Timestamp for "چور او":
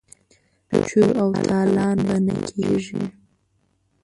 0.87-1.29